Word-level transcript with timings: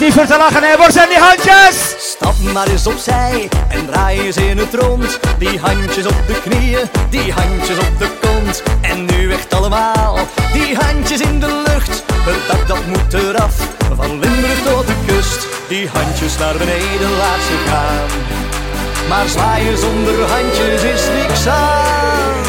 niet 0.00 0.12
voor 0.12 0.26
te 0.26 0.36
lachen, 0.36 0.62
hè. 0.62 0.90
Zijn 0.92 1.08
die 1.08 1.18
handjes? 1.18 1.94
Stap 1.98 2.34
maar 2.52 2.68
eens 2.68 2.86
opzij 2.86 3.48
en 3.68 3.86
draai 3.86 4.20
eens 4.20 4.36
in 4.36 4.58
het 4.58 4.74
rond. 4.74 5.18
Die 5.38 5.58
handjes 5.58 6.06
op 6.06 6.26
de 6.26 6.40
knieën, 6.48 6.88
die 7.10 7.32
handjes 7.32 7.78
op 7.78 7.98
de 7.98 8.08
kont. 8.20 8.62
En 8.80 9.04
nu 9.04 9.32
echt 9.32 9.54
allemaal, 9.54 10.18
die 10.52 10.76
handjes 10.76 11.20
in 11.20 11.40
de 11.40 11.62
lucht. 11.66 12.02
Het 12.12 12.48
dak 12.48 12.68
dat 12.68 12.86
moet 12.86 13.12
eraf, 13.12 13.54
van 13.94 14.18
Limburg 14.18 14.62
tot 14.62 14.86
de 14.86 14.94
kust. 15.06 15.46
Die 15.68 15.88
handjes 15.92 16.38
naar 16.38 16.56
beneden 16.56 17.10
laat 17.16 17.42
ze 17.48 17.64
gaan. 17.66 18.08
Maar 19.08 19.28
zwaaien 19.28 19.78
zonder 19.78 20.30
handjes 20.30 20.82
is 20.82 21.02
niks 21.22 21.46
aan. 21.46 22.44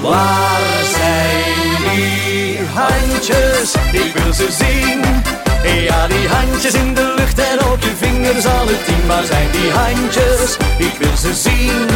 Waar 0.00 0.84
zijn 0.96 1.94
die 1.94 2.60
handjes? 2.74 3.74
Ik 3.92 4.12
wil 4.14 4.32
ze 4.32 4.48
zien. 4.50 5.20
Ja, 5.62 6.06
die 6.06 6.28
handjes 6.28 6.74
in 6.74 6.94
de 6.94 7.14
lucht 7.16 7.38
en 7.38 7.64
op 7.64 7.80
je 7.80 7.92
vingers 7.98 8.46
alle 8.46 8.84
tien. 8.86 9.06
Waar 9.06 9.24
zijn 9.24 9.50
die 9.50 9.70
handjes? 9.70 10.56
Ik 10.78 10.94
wil 10.98 11.16
ze 11.16 11.34
zien. 11.34 11.88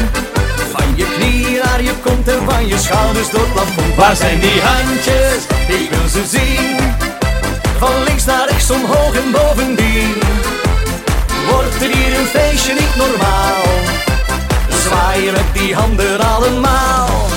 Van 0.72 0.96
je 0.96 1.06
knieën 1.16 1.60
naar 1.64 1.82
je 1.82 1.92
kont 2.04 2.28
en 2.28 2.42
van 2.44 2.66
je 2.66 2.78
schouders 2.78 3.30
door 3.30 3.40
het 3.40 3.52
plafond. 3.52 3.94
Waar 3.94 4.16
zijn 4.16 4.40
die 4.40 4.60
handjes? 4.60 5.42
Ik 5.66 5.90
wil 5.90 6.08
ze 6.08 6.24
zien. 6.26 6.76
Van 7.78 8.02
links 8.04 8.24
naar 8.24 8.48
rechts, 8.48 8.70
omhoog 8.70 9.14
en 9.14 9.30
bovendien. 9.30 10.14
Wordt 11.50 11.82
er 11.82 11.96
hier 11.96 12.18
een 12.18 12.26
feestje 12.26 12.72
niet 12.72 12.96
normaal? 12.96 13.62
Zwaaien 14.68 15.32
met 15.32 15.48
die 15.52 15.74
handen 15.74 16.20
allemaal. 16.20 17.33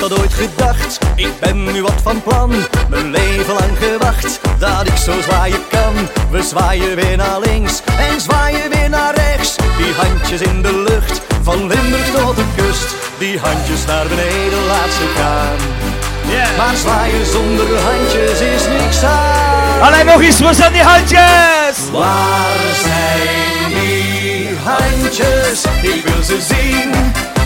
Dat 0.00 0.18
ooit 0.18 0.34
gedacht? 0.34 0.98
Ik 1.14 1.40
ben 1.40 1.72
nu 1.72 1.82
wat 1.82 2.00
van 2.02 2.22
plan, 2.22 2.52
mijn 2.88 3.10
leven 3.10 3.54
lang 3.54 3.78
gewacht 3.78 4.40
Dat 4.58 4.86
ik 4.86 4.96
zo 4.96 5.20
zwaaien 5.20 5.60
kan 5.68 5.94
We 6.30 6.42
zwaaien 6.42 6.96
weer 6.96 7.16
naar 7.16 7.40
links 7.40 7.82
en 7.98 8.20
zwaaien 8.20 8.70
weer 8.70 8.88
naar 8.88 9.14
rechts 9.14 9.56
Die 9.56 9.94
handjes 9.94 10.40
in 10.40 10.62
de 10.62 10.84
lucht, 10.88 11.20
van 11.42 11.66
Limburg 11.66 12.10
tot 12.10 12.36
de 12.36 12.44
kust 12.56 12.94
Die 13.18 13.38
handjes 13.38 13.84
naar 13.86 14.06
beneden, 14.06 14.66
laat 14.66 14.92
ze 14.98 15.12
gaan 15.16 15.58
Maar 16.56 16.76
zwaaien 16.76 17.26
zonder 17.26 17.78
handjes 17.78 18.40
is 18.40 18.62
niks 18.80 19.02
aan 19.02 19.80
Alleen 19.80 20.06
nog 20.06 20.20
eens, 20.22 20.40
waar 20.40 20.54
zijn 20.54 20.72
die 20.72 20.82
handjes? 20.82 21.90
Waar 21.92 22.58
zijn 22.82 23.80
die 23.80 24.56
handjes? 24.64 25.64
Ik 25.82 26.04
wil 26.04 26.22
ze 26.22 26.40
zien. 26.40 26.92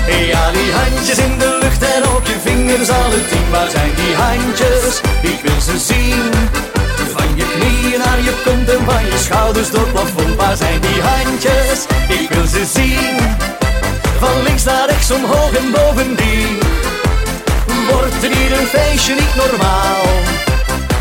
Ja, 0.06 0.50
die 0.50 0.72
handjes 0.72 1.18
in 1.18 1.38
de 1.38 1.58
lucht 1.60 1.82
en 1.82 2.08
op 2.08 2.26
je 2.26 2.36
vingers 2.44 2.88
alle 2.90 3.26
tien. 3.28 3.50
Waar 3.50 3.70
zijn 3.70 3.92
die 3.94 4.14
handjes? 4.14 5.00
Ik 5.22 5.40
wil 5.42 5.60
ze 5.60 5.78
zien. 5.78 6.30
Van 7.16 7.36
je 7.36 7.44
knieën 7.54 7.98
naar 7.98 8.20
je 8.22 8.34
kont 8.44 8.68
en 8.68 8.84
van 8.84 9.04
je 9.04 9.18
schouders 9.18 9.70
door 9.70 9.80
het 9.80 9.92
plafond. 9.92 10.34
Waar 10.36 10.56
zijn 10.56 10.80
die 10.80 11.00
handjes? 11.02 11.78
Ik 12.08 12.28
wil 12.30 12.46
ze 12.46 12.64
zien. 12.74 13.16
Van 14.18 14.42
links 14.42 14.64
naar 14.64 14.88
rechts, 14.88 15.10
omhoog 15.10 15.52
en 15.52 15.70
bovendien. 15.70 16.58
Wordt 17.90 18.22
er 18.22 18.36
hier 18.36 18.58
een 18.58 18.66
feestje 18.66 19.14
niet 19.14 19.34
normaal? 19.36 20.02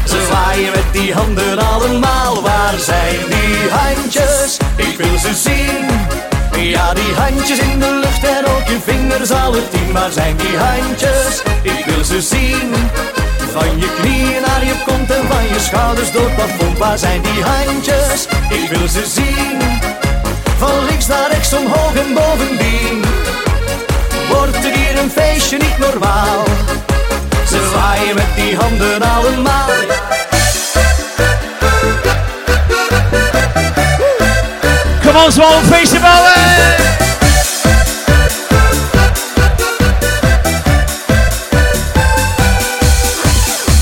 Ze 0.07 0.25
zwaaien 0.28 0.72
met 0.72 0.89
die 0.91 1.13
handen 1.13 1.59
allemaal. 1.59 2.41
Waar 2.41 2.78
zijn 2.79 3.19
die 3.29 3.69
handjes? 3.69 4.57
Ik 4.75 4.97
wil 4.97 5.17
ze 5.17 5.33
zien. 5.33 6.12
Ja, 6.63 6.94
die 6.94 7.13
handjes 7.13 7.59
in 7.59 7.79
de 7.79 8.00
lucht 8.03 8.24
en 8.24 8.46
ook 8.46 8.68
je 8.68 8.78
vingers 8.84 9.31
alle 9.31 9.69
tien. 9.69 9.91
Waar 9.91 10.12
zijn 10.12 10.38
die 10.38 10.57
handjes? 10.57 11.41
Ik 11.62 11.85
wil 11.85 12.03
ze 12.03 12.22
zien. 12.22 12.74
Van 13.51 13.79
je 13.79 13.88
knieën 14.01 14.41
naar 14.47 14.66
je 14.66 14.75
kont 14.85 15.12
en 15.12 15.28
van 15.28 15.44
je 15.44 15.59
schouders 15.59 16.12
door 16.12 16.25
het 16.25 16.35
plafond. 16.35 16.78
Waar 16.78 16.97
zijn 16.97 17.22
die 17.22 17.44
handjes? 17.44 18.28
Ik 18.50 18.69
wil 18.69 18.88
ze 18.88 19.03
zien. 19.06 19.59
Van 20.57 20.85
links 20.85 21.07
naar 21.07 21.29
rechts, 21.31 21.53
omhoog 21.53 21.96
en 21.96 22.13
bovendien. 22.13 23.03
Wordt 24.29 24.66
er 24.66 24.72
hier 24.72 24.97
een 24.97 25.12
feestje 25.12 25.57
niet 25.57 25.78
normaal? 25.78 26.44
Ze 27.47 27.69
zwaaien 27.72 28.16
met 28.16 28.35
die 28.35 28.56
handen 28.56 29.02
allemaal. 29.02 29.69
Kom 35.13 35.25
on, 35.25 35.31
small 35.31 35.62
feestje 35.69 36.00
bouwen! 36.00 36.31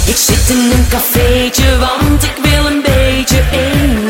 Ik 0.06 0.16
zit 0.16 0.50
in 0.50 0.72
een 0.72 0.86
cafeetje, 0.90 1.78
want 1.80 2.24
ik 2.24 2.38
wil 2.42 2.66
een 2.66 2.82
beetje 2.82 3.44
eenzaam 3.52 4.01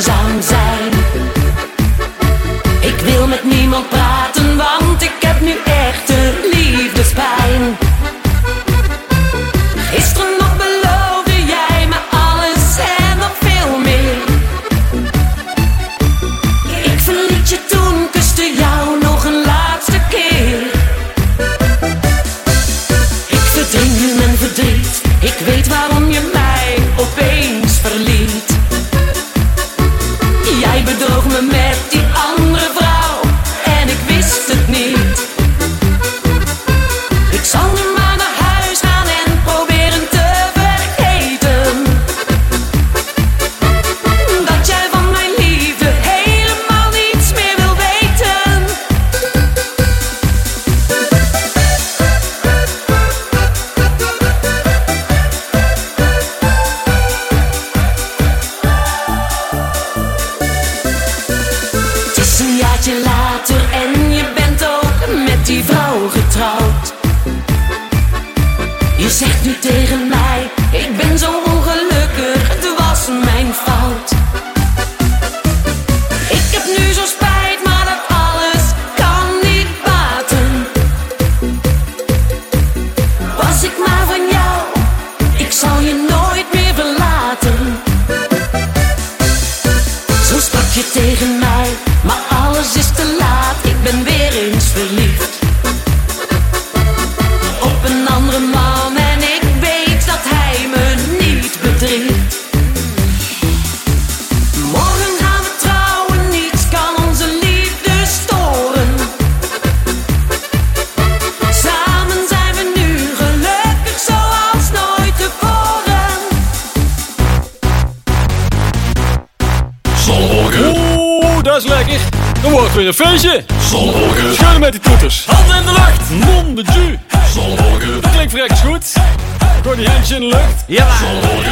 in. 130.12 130.34
Ja, 130.68 130.88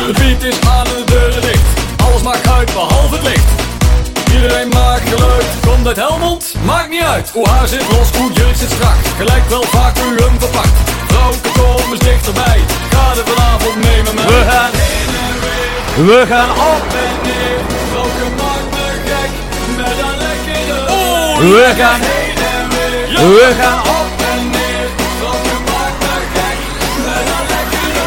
De 0.08 0.14
beat 0.14 0.44
is 0.44 0.60
aan 0.68 0.86
en 0.86 0.96
de 0.96 1.04
deuren 1.06 1.42
dicht. 1.42 1.64
alles 2.06 2.22
maakt 2.22 2.48
uit 2.48 2.74
behalve 2.74 3.16
het 3.16 3.24
licht. 3.24 3.50
Iedereen 4.34 4.68
maakt 4.68 5.10
geluid, 5.10 5.46
komt 5.68 5.88
uit 5.88 5.96
Helmond, 5.96 6.54
maakt 6.66 6.90
niet 6.90 7.02
uit. 7.02 7.30
Hoe 7.34 7.48
haar 7.50 7.68
zit 7.68 7.84
los, 7.92 8.10
hoe 8.18 8.32
jurk 8.34 8.56
zit 8.56 8.72
strak, 8.72 8.96
gelijk 9.18 9.50
wel 9.50 9.64
vaak 9.64 9.98
u 9.98 10.24
hem 10.24 10.40
verpakt. 10.40 10.78
Vrouwke, 11.08 11.50
kom 11.60 11.92
eens 11.92 12.00
dichterbij, 12.00 12.60
ga 12.90 13.10
er 13.20 13.26
vanavond 13.34 13.76
mee 13.76 14.02
met 14.04 14.14
mij. 14.14 14.26
We 14.26 14.44
gaan, 14.50 14.72
we 16.06 16.26
gaan 16.30 16.50
op. 16.52 16.84
en 17.04 17.16
neer, 17.24 17.60
vrouwke 17.92 18.26
maakt 18.42 18.70
me 18.76 18.86
gek, 19.06 19.32
met 19.78 19.98
een 20.06 20.18
lekkere 20.24 20.80
Oh. 20.92 21.38
We 21.38 21.74
gaan, 21.78 22.00
Heen 22.02 22.38
en 22.54 22.70
weer, 22.70 23.28
we 23.38 23.56
gaan 23.62 23.80
op. 23.80 24.19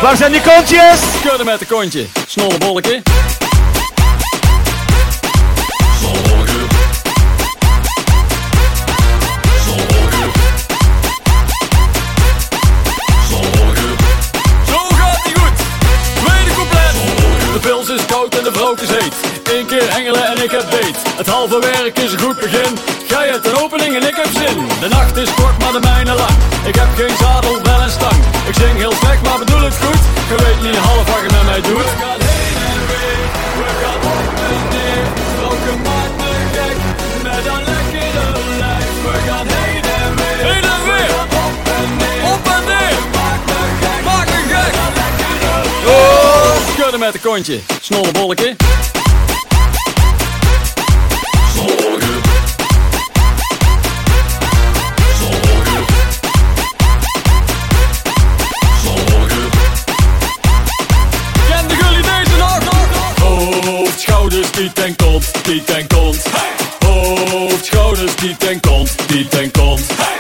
Waar 0.02 0.16
zijn 0.16 0.32
die 0.32 0.40
kontjes? 0.40 1.00
Schudden 1.20 1.46
met 1.46 1.60
een 1.60 1.66
kontje, 1.66 2.06
snollebolletje. 2.26 3.02
Eén 18.72 19.66
keer 19.66 19.92
hengelen 19.92 20.24
en 20.26 20.42
ik 20.42 20.50
heb 20.50 20.66
beet. 20.70 20.96
Het 21.16 21.26
halve 21.26 21.58
werk 21.60 21.98
is 21.98 22.12
een 22.12 22.20
goed 22.20 22.38
begin. 22.40 22.78
Gij 23.06 23.28
hebt 23.28 23.46
een 23.46 23.58
opening 23.62 23.94
en 23.96 24.02
ik 24.08 24.16
heb 24.16 24.30
zin. 24.32 24.68
De 24.80 24.88
nacht 24.88 25.16
is 25.16 25.34
kort, 25.34 25.58
maar 25.58 25.72
de 25.72 25.80
mijne 25.80 26.14
lang. 26.14 26.36
Ik 26.64 26.74
heb 26.74 26.88
geen 26.96 27.16
zadel, 27.20 27.62
wel 27.62 27.80
een 27.80 27.90
stang. 27.90 28.18
Ik 28.48 28.54
zing 28.54 28.76
heel 28.76 28.92
slecht, 28.92 29.22
maar 29.22 29.38
bedoel 29.38 29.60
het 29.60 29.76
goed. 29.84 30.02
Je 30.28 30.36
weet 30.44 30.60
niet 30.62 30.76
half 30.76 31.06
wat 31.12 31.20
je 31.24 31.30
met 31.36 31.44
mij 31.44 31.60
doet. 31.60 31.90
We 31.90 31.96
gaan 32.02 32.20
heen 32.30 32.58
en 32.72 32.82
weer. 32.90 33.24
We 33.58 33.68
gaan 33.80 34.00
op 34.14 34.26
en 34.50 34.62
neer. 34.74 35.06
Maakt 35.86 36.16
me 36.20 36.32
gek. 36.54 36.78
Met 37.22 37.44
een 37.52 37.64
lekkere 37.70 38.41
schudden 46.82 47.00
met 47.00 47.14
een 47.14 47.20
kontje. 47.20 47.60
Snollebolletje. 47.80 48.56
Zorgen. 51.54 52.20
Zorgen. 55.18 55.84
Zorgen. 58.82 59.50
Kende 61.48 61.74
jullie 61.74 62.02
deze 62.02 62.36
nog? 62.38 62.58
Hoofd, 63.20 64.00
schouders, 64.00 64.50
piet 64.50 64.78
en 64.78 64.96
kont, 64.96 65.30
piet 65.42 65.70
en 65.70 65.86
kont. 65.86 66.22
Hoofd, 66.86 67.64
schouders, 67.64 68.14
piet 68.14 68.44
en 68.46 68.60
kont, 68.60 68.96
piet 69.06 69.34
en 69.34 69.50
kont. 69.50 70.11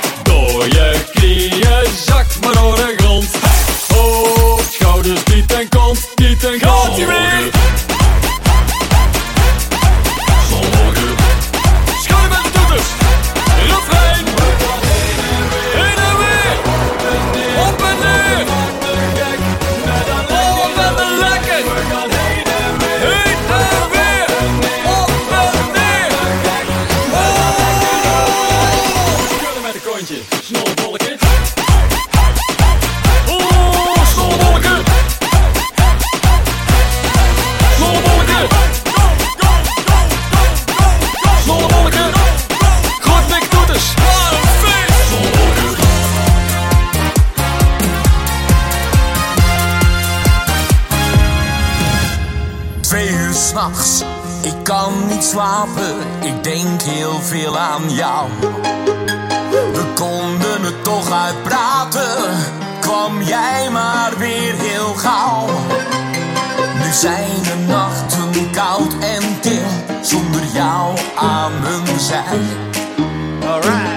Jou 71.22 71.30
aan 71.30 71.52
mijn 71.62 72.00
zij. 72.00 72.38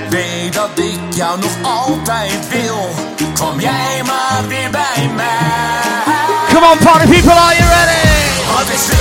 Weet 0.09 0.53
dat 0.53 0.69
ik 0.75 0.99
jou 1.09 1.39
nog 1.39 1.51
altijd 1.61 2.49
wil, 2.49 2.89
kwam 3.33 3.59
jij 3.59 4.01
maar 4.05 4.47
weer 4.47 4.69
bij 4.69 5.09
mij. 5.15 6.13
Come 6.53 6.71
on 6.71 6.77
party 6.77 7.07
people, 7.07 7.31
are 7.31 7.55
you 7.55 7.69
ready? 7.69 8.94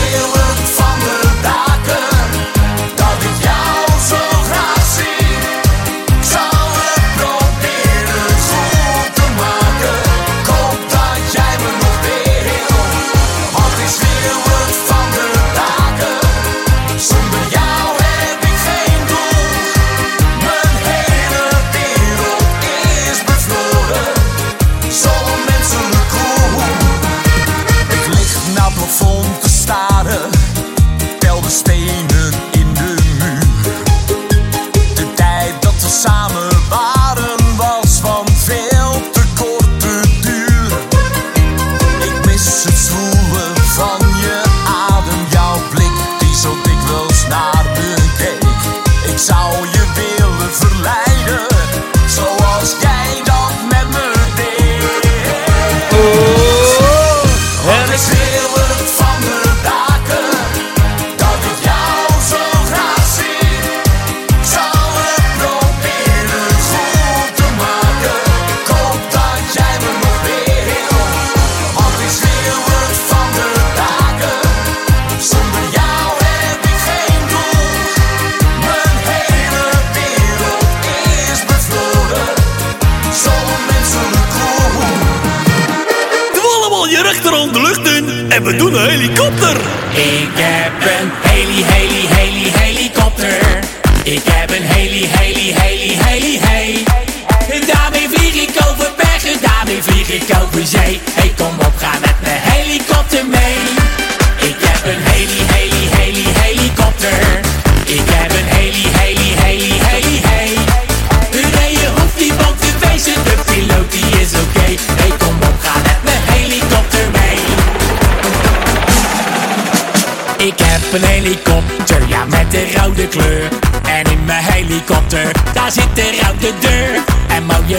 We 88.44 88.56
doen 88.56 88.74
een 88.74 88.83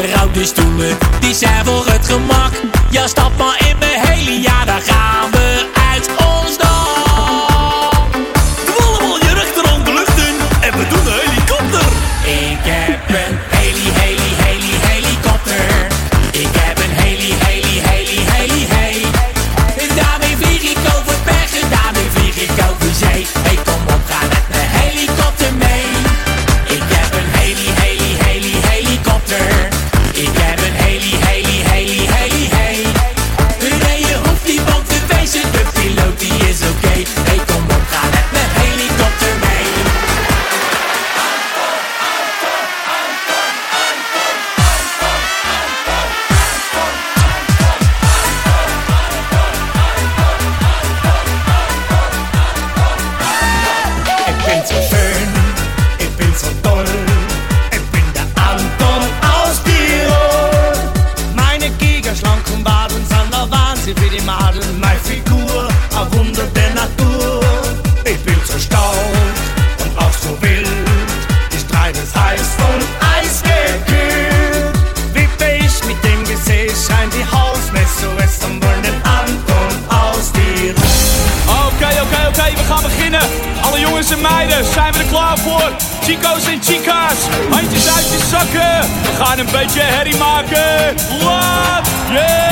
je 0.01 0.13
rouwt 0.13 0.33
dus 0.33 0.51
toen. 0.51 0.81
Die 1.19 1.33
zijn 1.33 1.65
voor 1.65 1.85
het 1.85 2.05
gemak, 2.05 2.51
ja 2.89 3.07
stap 3.07 3.37
maar 3.37 3.65
in 3.69 3.77
me. 3.79 3.94
en 89.35 89.45
een 89.45 89.51
beetje 89.51 89.81
herrie 89.81 90.17
maken. 90.17 90.95
Laat 91.23 91.87
Yeah! 92.09 92.44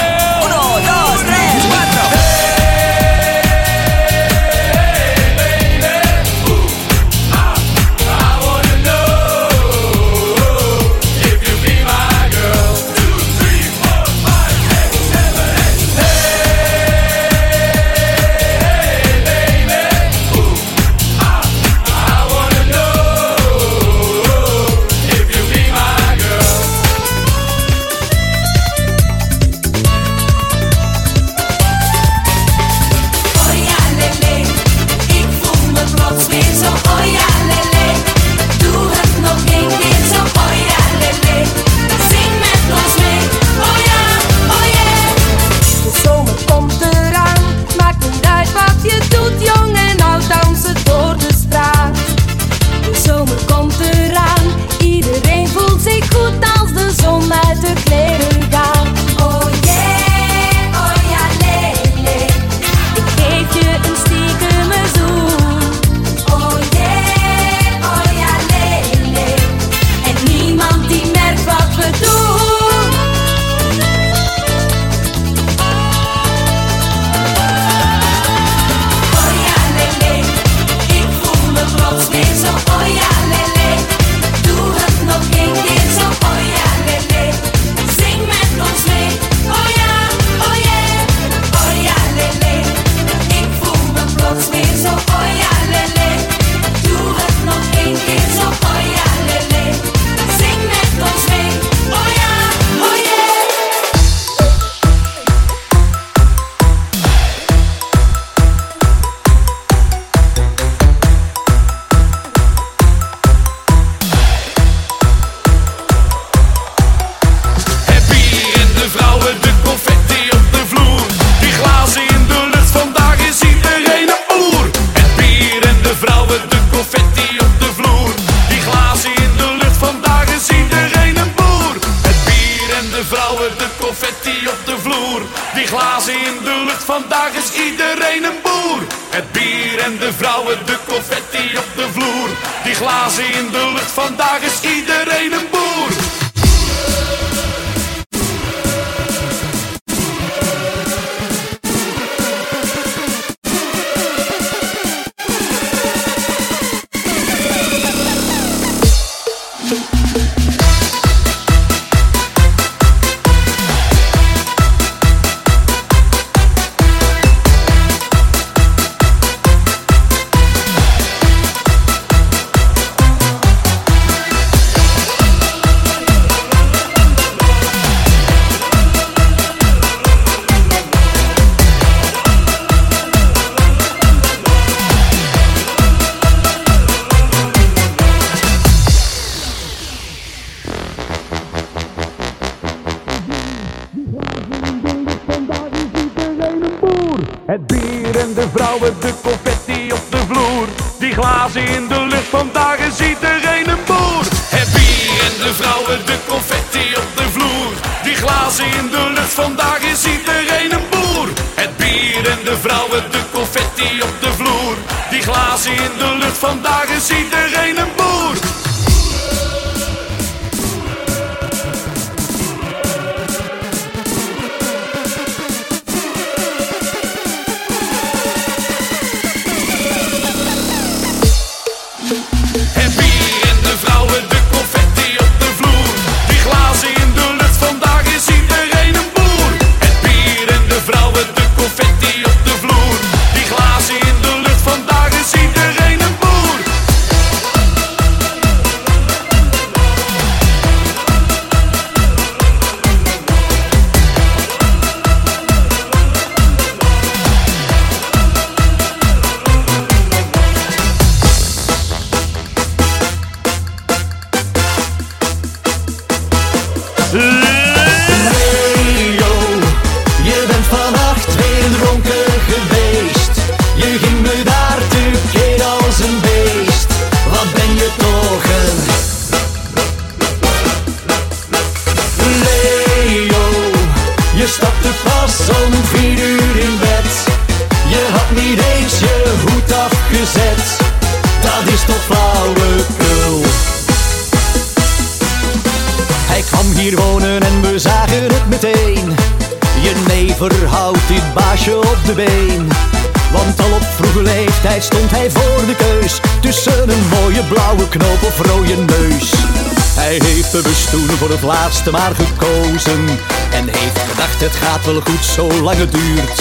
of 311.34 311.42
laatste 311.42 311.92
maar 311.92 312.16
gekozen. 312.16 313.06
En 313.52 313.68
heeft 313.68 314.00
gedacht 314.10 314.42
het 314.42 314.56
gaat 314.56 314.86
wel 314.86 315.02
goed 315.02 315.26
zolang 315.26 315.78
het 315.78 315.92
duurt. 315.92 316.40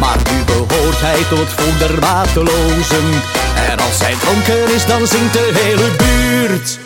Maar 0.00 0.16
nu 0.30 0.44
behoort 0.44 1.00
hij 1.00 1.22
tot 1.28 1.48
von 1.48 1.78
der 1.78 1.98
matelozen. 2.00 3.22
En 3.70 3.78
als 3.78 3.98
hij 3.98 4.14
donker 4.24 4.74
is 4.74 4.86
dan 4.86 5.06
zingt 5.06 5.32
de 5.32 5.50
hele 5.54 5.90
buurt. 5.96 6.81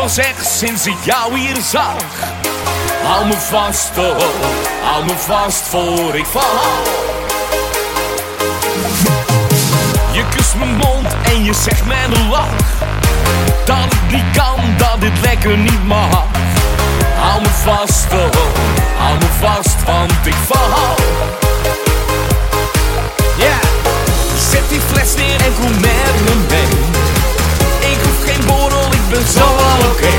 wel 0.00 0.08
zeg 0.08 0.34
sinds 0.58 0.86
ik 0.86 0.96
jou 1.04 1.38
hier 1.38 1.56
zag. 1.70 2.02
Hou 3.02 3.26
me 3.26 3.34
vast, 3.34 3.90
oh, 3.98 4.04
oh, 4.04 4.16
oh, 4.16 4.90
hou 4.90 5.04
me 5.04 5.14
vast 5.16 5.62
voor 5.68 6.14
ik 6.14 6.26
val. 6.26 6.42
Je 10.12 10.24
kust 10.36 10.54
mijn 10.54 10.76
mond 10.76 11.06
en 11.22 11.44
je 11.44 11.54
zegt 11.54 11.84
mijn 11.84 12.28
lach. 12.28 12.48
Dat 13.64 13.92
ik 13.92 14.12
niet 14.12 14.36
kan, 14.36 14.60
dat 14.76 15.00
dit 15.00 15.20
lekker 15.22 15.56
niet 15.56 15.86
mag. 15.86 16.24
Hou 17.14 17.40
me 17.40 17.48
vast, 17.64 18.12
oh, 18.12 18.18
oh, 18.18 18.98
hou 18.98 19.18
me 19.18 19.28
vast, 19.40 19.84
want 19.84 20.26
ik 20.26 20.34
val. 20.46 20.96
Yeah. 23.36 23.62
Zet 24.50 24.68
die 24.68 24.80
fles 24.80 25.14
neer 25.14 25.40
en 25.40 25.54
kom 25.60 25.80
met 25.80 26.14
me 26.24 26.34
mee. 26.48 26.68
Ik 27.92 27.98
hoef 28.02 28.24
geen 28.24 28.46
borrel 28.46 28.89
ben 29.10 29.26
zo 29.26 29.40
al 29.40 29.90
oké. 29.90 30.14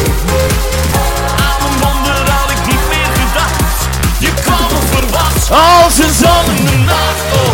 Aan 1.36 1.68
een 1.68 1.80
wonder 1.82 2.32
had 2.32 2.52
ik 2.52 2.66
niet 2.66 2.88
meer 2.90 3.12
gedacht. 3.14 3.88
Je 4.20 4.34
kwam 4.34 4.70
verrast 4.92 5.52
als 5.52 5.98
een 5.98 6.14
zang 6.14 6.58
in 6.58 6.66
de 6.66 6.78
nacht. 6.78 7.51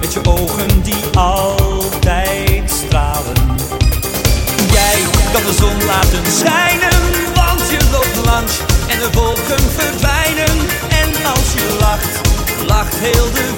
met 0.00 0.12
je 0.12 0.20
ogen 0.24 0.82
die 0.82 1.04
altijd 1.14 2.70
stralen. 2.70 3.36
Jij 4.72 4.98
kan 5.32 5.42
de 5.42 5.52
zon 5.58 5.84
laten 5.86 6.32
schijnen, 6.32 6.98
want 7.34 7.70
je 7.70 7.78
loopt 7.92 8.26
langs 8.26 8.58
en 8.86 8.98
de 8.98 9.10
wolken 9.12 9.70
verdwijnen. 9.76 10.56
En 10.88 11.26
als 11.34 11.52
je 11.52 11.76
lacht, 11.80 12.20
lacht 12.66 12.94
heel 12.94 13.30
de 13.32 13.49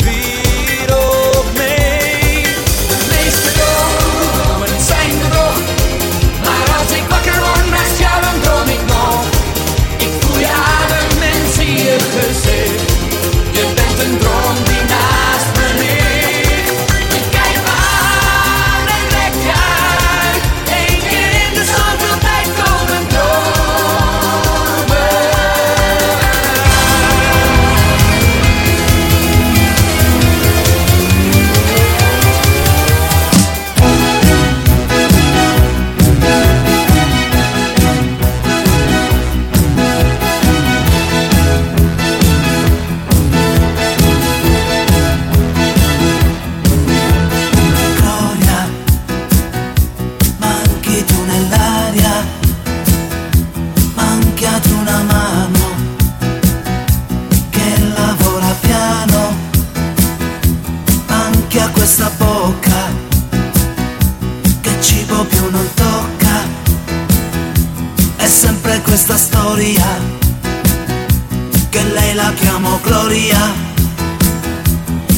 día. 73.13 73.55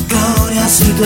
Gloria 0.09 0.69
si 0.69 0.85
tu 0.85 1.05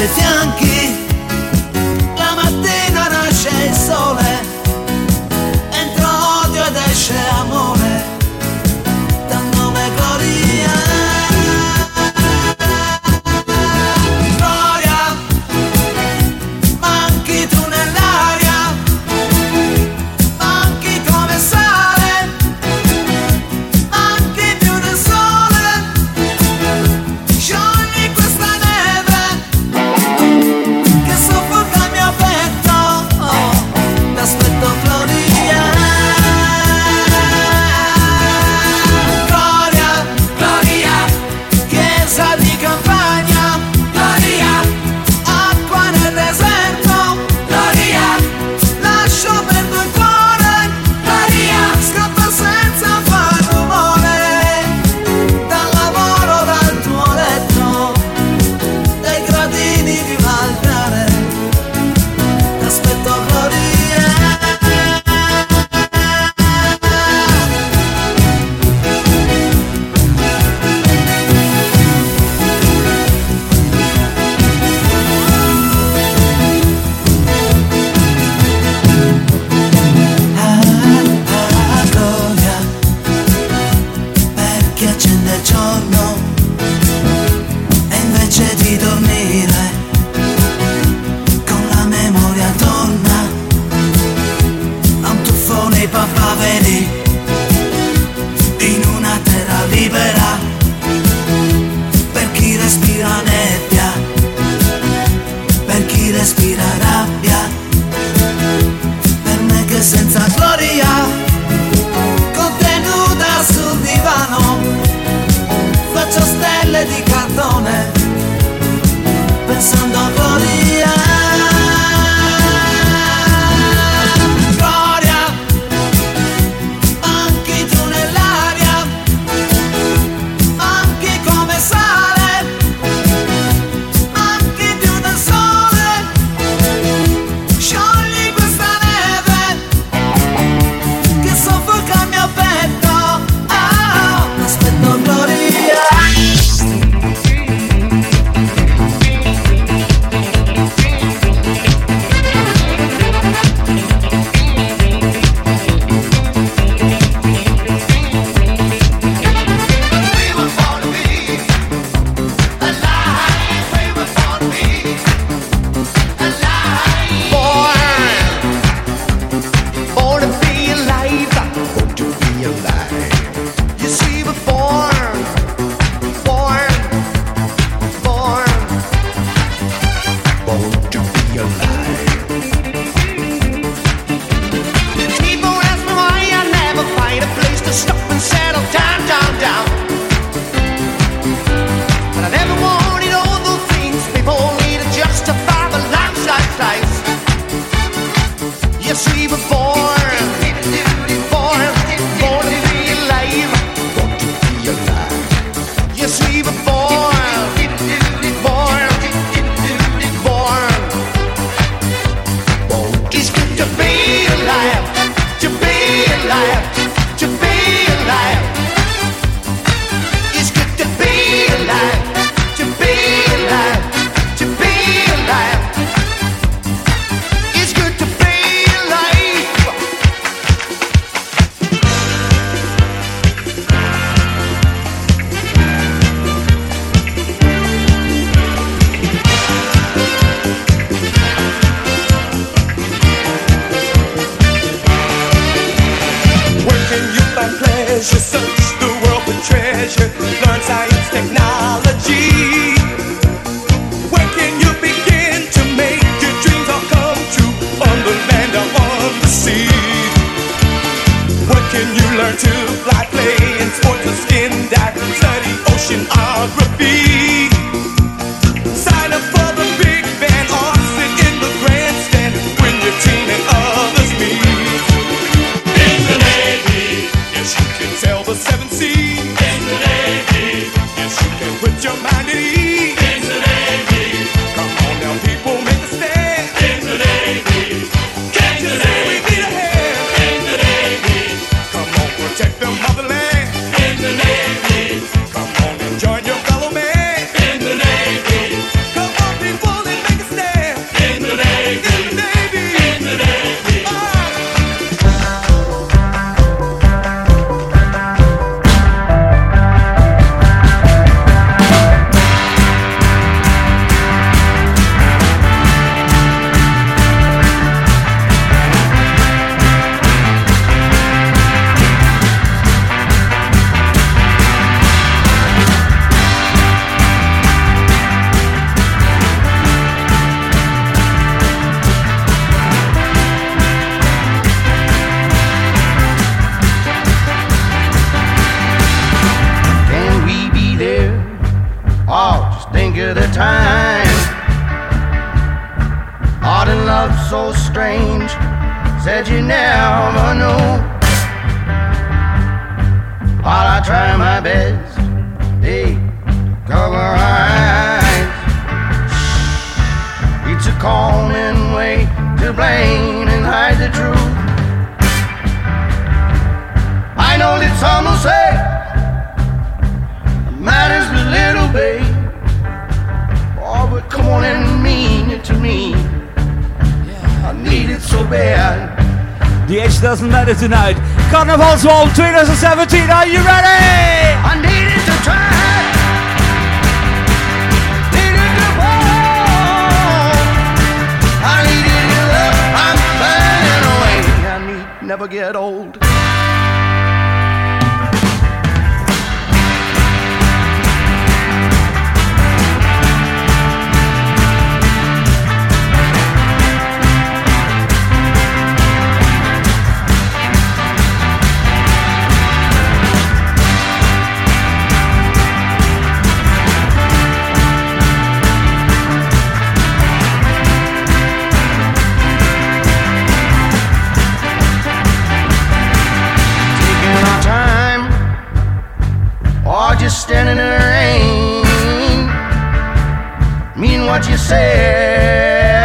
what 434.09 434.27
you 434.27 434.39
said, 434.39 435.77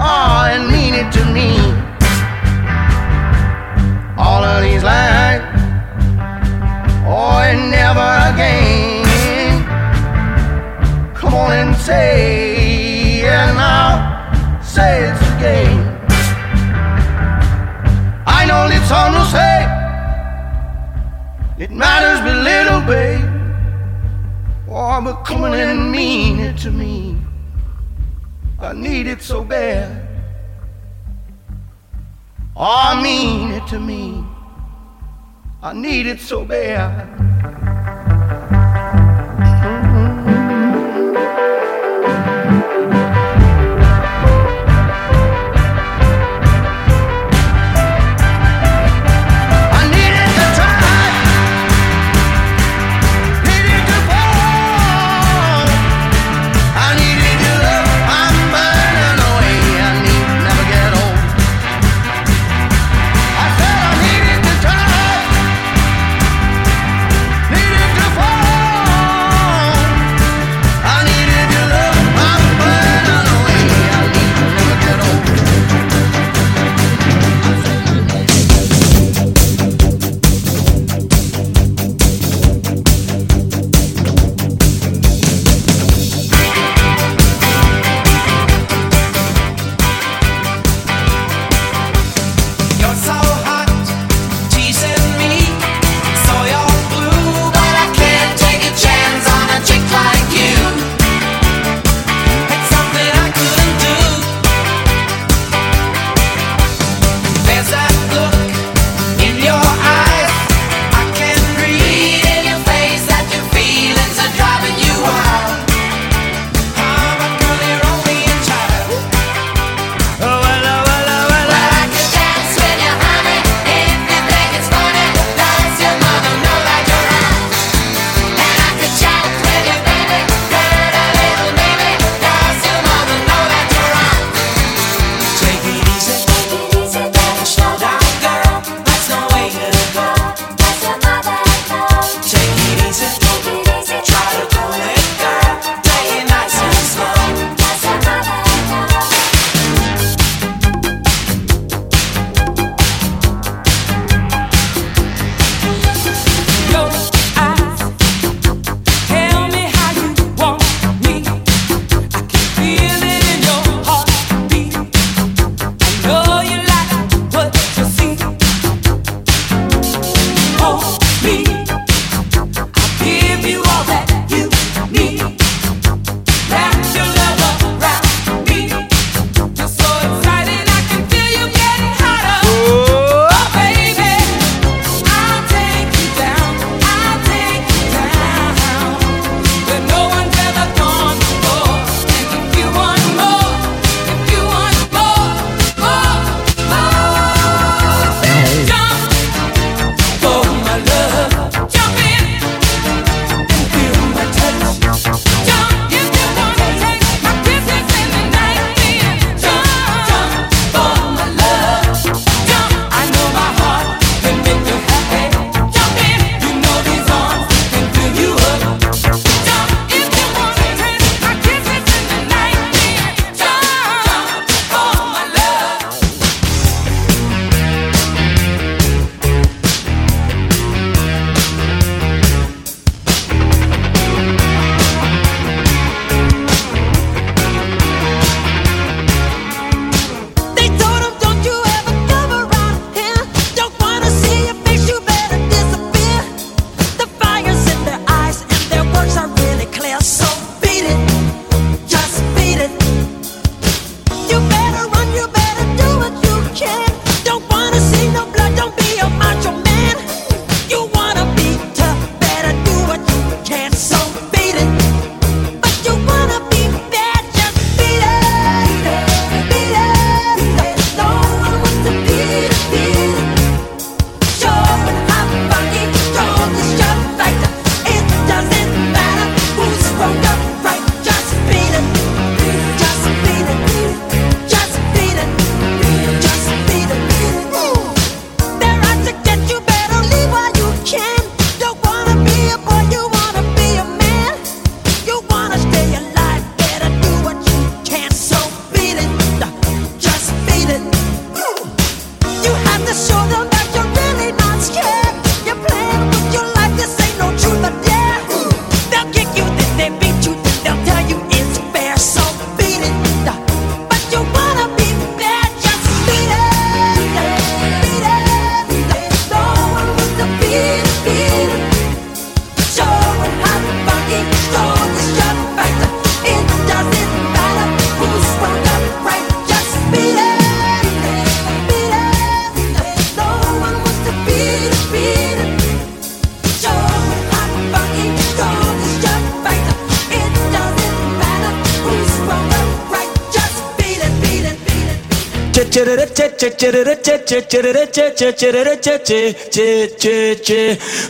oh, 0.00 0.46
and 0.52 0.70
mean 0.70 0.94
it 0.94 1.10
to 1.10 1.24
me. 1.36 1.50
All 4.16 4.44
of 4.44 4.62
these 4.62 4.84
lies, 4.84 5.42
oh, 7.04 7.42
and 7.42 7.70
never 7.72 8.10
again. 8.30 9.02
Come 11.16 11.34
on 11.34 11.52
and 11.52 11.74
say, 11.76 13.22
and 13.24 13.56
now 13.56 14.60
say 14.62 15.10
it's 15.10 15.20
again. 15.36 15.80
I 18.24 18.46
know 18.46 18.68
that 18.70 18.82
some 18.88 19.12
will 19.14 19.30
say. 19.38 19.66
It 21.64 21.70
matters 21.72 22.20
but 22.20 22.36
little, 22.50 22.80
babe. 22.82 23.28
Oh, 24.68 25.00
but 25.04 25.24
come 25.24 25.42
on 25.44 25.54
and 25.54 25.90
mean 25.90 26.38
it 26.38 26.56
to 26.58 26.70
me. 26.70 27.11
I 28.72 28.74
need 28.74 29.06
it 29.06 29.20
so 29.20 29.44
bad. 29.44 30.08
Oh, 32.56 32.88
I 32.88 33.02
mean 33.02 33.50
it 33.50 33.66
to 33.66 33.78
me. 33.78 34.24
I 35.62 35.74
need 35.74 36.06
it 36.06 36.18
so 36.20 36.42
bad. 36.42 37.71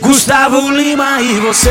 Gustavo 0.01 0.69
Lima 0.71 1.21
e 1.21 1.39
você 1.39 1.69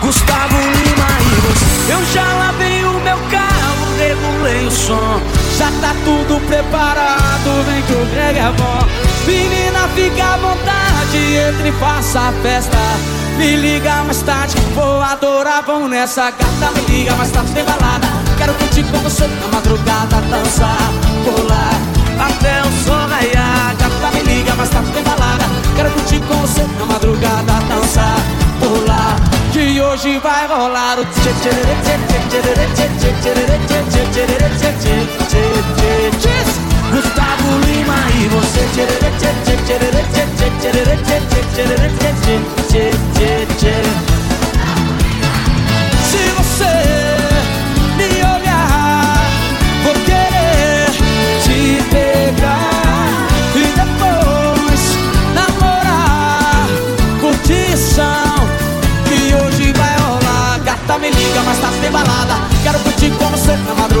Gustavo 0.00 0.56
Lima 0.56 1.08
e 1.20 1.34
você 1.40 1.90
Eu 1.90 2.04
já 2.12 2.24
lavei 2.34 2.84
o 2.84 2.92
meu 3.00 3.18
carro, 3.30 3.96
regulei 3.98 4.66
o 4.66 4.70
som 4.70 5.20
Já 5.56 5.70
tá 5.80 5.94
tudo 6.04 6.40
preparado, 6.46 7.64
vem 7.66 7.82
que 7.82 7.92
o 7.92 8.06
Greg 8.06 8.38
é 8.38 8.52
bom 8.52 8.86
Menina, 9.26 9.88
fica 9.94 10.24
à 10.24 10.36
vontade, 10.36 11.34
entre 11.48 11.68
e 11.68 11.72
faça 11.72 12.20
a 12.20 12.32
festa 12.42 12.78
me 13.40 13.56
liga 13.56 14.04
mais 14.04 14.20
tarde, 14.20 14.54
vou 14.74 15.00
adorar, 15.00 15.62
vão 15.62 15.88
nessa 15.88 16.30
gata 16.30 16.72
Me 16.74 16.82
liga 16.94 17.14
mais 17.14 17.30
tarde, 17.30 17.50
tem 17.54 17.64
balada 17.64 18.09
Quero 18.40 18.54
curtir 18.54 18.84
com 18.84 18.98
você 19.00 19.26
na 19.26 19.48
madrugada, 19.48 20.16
dançar, 20.30 20.90
pular 21.24 21.74
até 22.18 22.62
o 22.62 22.72
sol 22.84 23.06
raiar. 23.06 23.76
Gata, 23.76 24.16
me 24.16 24.22
liga 24.22 24.54
mais 24.54 24.70
tarde, 24.70 24.90
tem 24.92 25.02
balada. 25.02 25.44
Quero 25.76 25.90
curtir 25.90 26.20
com 26.20 26.36
você 26.36 26.62
na 26.78 26.86
madrugada, 26.86 27.52
dançar, 27.68 28.16
pular. 28.58 29.16
Que 29.52 29.78
hoje 29.78 30.18
vai 30.20 30.46
rolar 30.46 30.98
o 30.98 31.04
tchê 31.04 31.34
tchê 31.42 31.50
tchê 31.50 31.96
tchê 32.08 32.24
tchê 32.30 32.48
tchê 32.70 33.12
tchê 33.12 33.44
tchê 33.90 34.24
tchê 34.24 34.64
tchê 34.80 34.96
tchê 35.28 35.44
tchê 36.18 36.36
Gustavo 36.92 37.50
Lima 37.66 37.98
e 38.16 38.28
você 38.28 38.62
tchê 38.72 38.84
tchê 38.86 39.10
tchê 39.18 39.30
tchê 39.44 39.54
tchê 39.54 39.76
tchê 39.80 40.02
tchê 40.70 41.14
tchê 41.20 41.52
tchê 41.52 41.76
tchê 42.16 42.36
tchê 42.70 42.84
tchê 43.14 43.19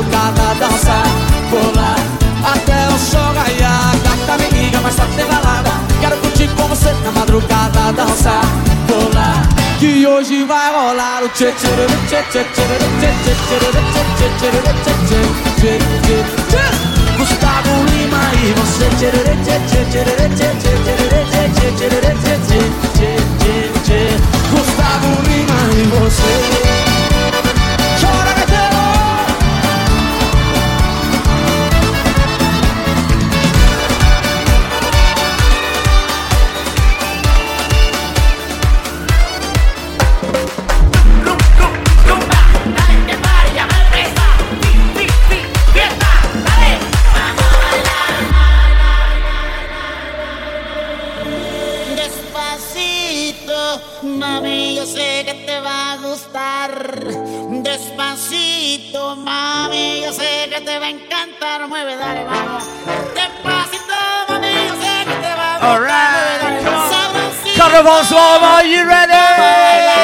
madrugada, 0.00 0.54
dançar, 0.58 1.04
pular 1.50 1.96
até 2.42 2.88
o 2.88 2.98
sol 2.98 3.32
raiar. 3.34 3.94
Gata 4.02 4.38
me 4.38 4.48
liga, 4.58 4.80
mas 4.80 4.96
tá 4.96 5.06
tem 5.14 5.26
balada. 5.26 5.70
Quero 6.00 6.16
curtir 6.18 6.48
com 6.56 6.68
você 6.68 6.92
na 7.04 7.12
madrugada, 7.12 7.92
dançar, 7.92 8.42
pular. 8.86 9.46
Que 9.78 10.06
hoje 10.06 10.44
vai 10.44 10.72
rolar 10.72 11.22
o 11.22 11.28
tchê 11.30 11.52
tchê 11.52 11.68
tchê 12.08 12.22
tchê 12.30 12.42
tchê 12.42 13.12
tchê 13.24 13.34
tchê 13.44 13.58
tchê 13.58 14.48
tchê 15.56 15.78
tchê 15.90 16.64
Gustavo 17.18 17.74
Lima 17.90 18.22
e 18.34 18.52
você 18.58 18.86
tchê 18.96 19.10
tchê 19.10 19.56
tchê 19.66 19.84
tchê 19.84 20.00
tchê 20.00 20.24
tchê 20.30 20.66
tchê 22.00 22.64
tchê 22.96 23.54
tchê 23.84 24.00
Gustavo 24.50 25.10
Lima 25.28 25.60
e 25.72 25.84
você 25.88 26.79
Francois, 67.82 68.18
are 68.42 68.64
you 68.66 68.86
ready? 68.86 69.99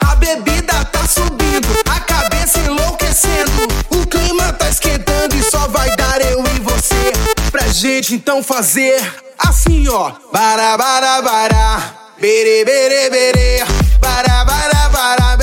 A 0.00 0.14
bebida 0.16 0.84
tá 0.86 1.06
subindo, 1.06 1.68
a 1.90 2.00
cabeça 2.00 2.58
enlouquecendo. 2.60 3.52
O 3.90 4.06
clima 4.06 4.52
tá 4.52 4.68
esquentando 4.68 5.34
e 5.36 5.42
só 5.42 5.68
vai 5.68 5.94
dar 5.96 6.20
eu 6.20 6.42
e 6.42 6.60
você. 6.60 7.12
Pra 7.50 7.66
gente 7.68 8.14
então 8.14 8.42
fazer 8.42 9.00
assim 9.38 9.88
ó: 9.88 10.12
bara 10.32 10.76
bara 10.76 11.22
bara, 11.22 11.94
bere 12.20 12.64
bere 12.64 13.10
bere, 13.10 13.64
bara 14.00 14.44
bara 14.44 14.88
bara. 14.90 15.37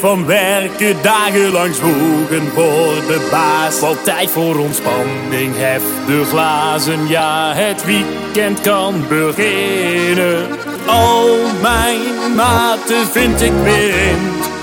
van 0.00 0.26
werken, 0.26 0.96
dagenlang 1.02 1.74
zwoegen 1.74 2.48
voor 2.54 2.94
de 3.06 3.28
baas. 3.30 3.80
Wat 3.80 4.04
tijd 4.04 4.30
voor 4.30 4.58
ontspanning, 4.58 5.54
hef 5.56 5.82
de 6.06 6.24
glazen, 6.24 7.08
ja 7.08 7.52
het 7.54 7.84
weekend 7.84 8.60
kan 8.60 9.04
beginnen. 9.08 10.46
Al 10.86 11.28
mijn 11.62 12.34
maten 12.36 13.06
vind 13.10 13.40
ik 13.40 13.52
weer 13.62 13.94
in 14.08 14.18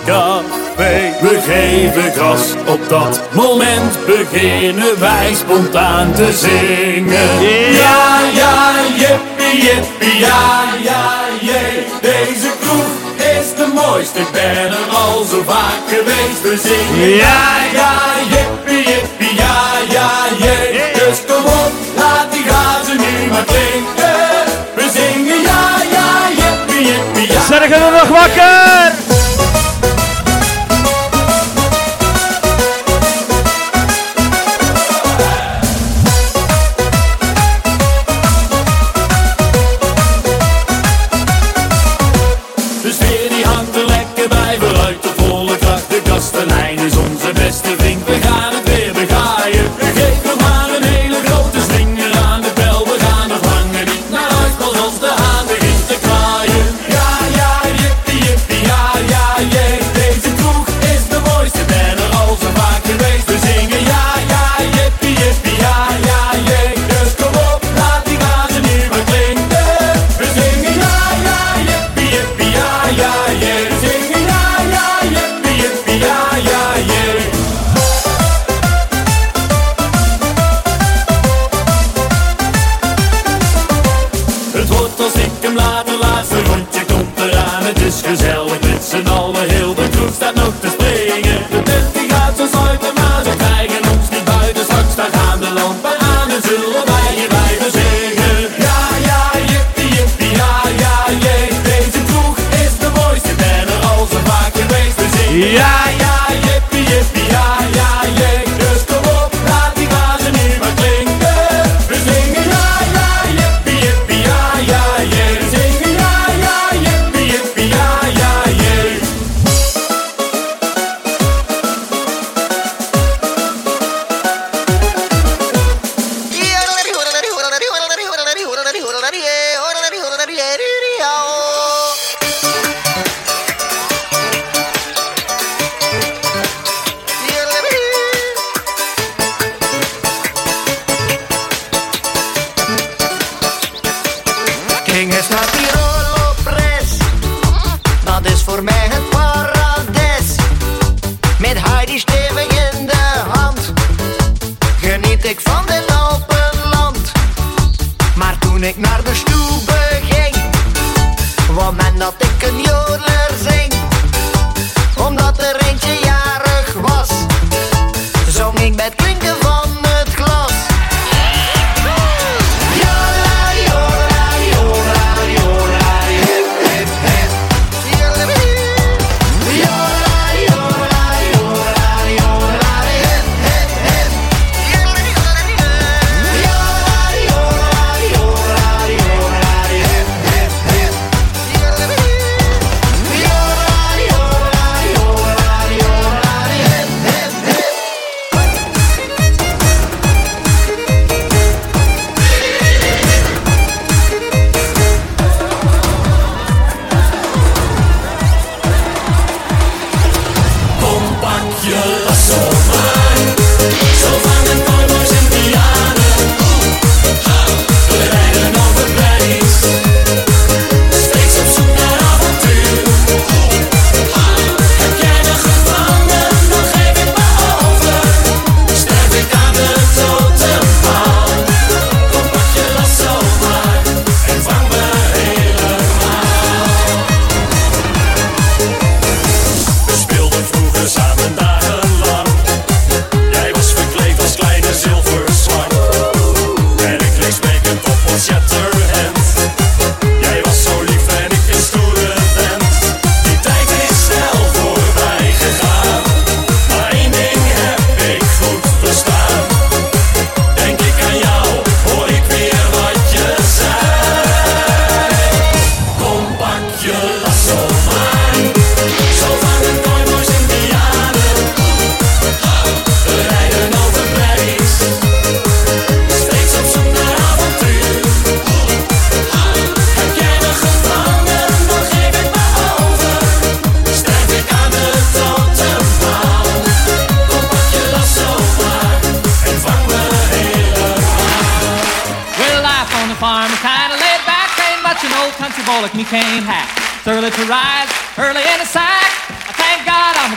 café. 0.05 1.13
We 1.21 1.39
geven 1.41 2.13
gas, 2.13 2.53
op 2.67 2.89
dat 2.89 3.21
moment 3.33 4.05
beginnen 4.05 4.99
wij 4.99 5.33
spontaan 5.33 6.13
te 6.13 6.31
zingen. 6.31 7.41
Ja, 7.73 8.19
ja, 8.33 8.71
jippie, 8.95 9.63
jippie, 9.63 10.19
ja, 10.19 10.63
ja, 10.83 11.21
jee, 11.41 11.85
deze 12.01 12.51
kroeg 12.61 13.02
mooiste. 13.73 14.19
Ik 14.19 14.31
ben 14.31 14.71
al 14.89 15.23
zo 15.23 15.43
vaak 15.45 15.83
geweest. 15.87 16.41
We 16.41 16.55
zingen 16.67 17.09
ja, 17.09 17.43
ja, 17.73 17.93
jippie, 18.33 18.83
jippie, 18.89 19.35
ja, 19.35 19.55
ja, 19.89 20.09
jee. 20.37 20.91
Dus 20.93 21.17
kom 21.27 21.45
op, 21.45 21.71
laat 21.95 22.31
die 22.31 22.43
gazen 22.43 22.97
nu 22.97 23.27
maar 23.31 23.43
klinken. 23.43 24.43
We 24.75 24.85
zingen 24.93 25.41
ja, 25.41 25.63
ja, 25.95 26.07
jippie, 26.39 26.85
jippie, 26.87 27.33
ja. 27.33 27.41
Zeggen 27.41 27.69
we 27.69 27.89
nog 27.99 28.07
wakker? 28.07 28.62